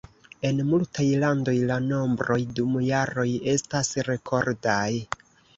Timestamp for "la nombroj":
1.71-2.39